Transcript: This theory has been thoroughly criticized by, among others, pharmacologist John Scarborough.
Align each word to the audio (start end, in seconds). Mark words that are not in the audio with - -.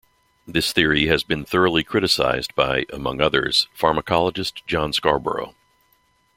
This 0.47 0.73
theory 0.73 1.05
has 1.05 1.21
been 1.21 1.45
thoroughly 1.45 1.83
criticized 1.83 2.55
by, 2.55 2.87
among 2.91 3.21
others, 3.21 3.67
pharmacologist 3.77 4.65
John 4.65 4.93
Scarborough. 4.93 5.53